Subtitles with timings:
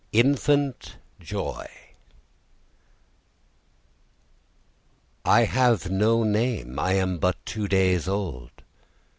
[0.13, 1.67] INFANT JOY
[5.25, 8.49] 'I have no name; I am but two days old.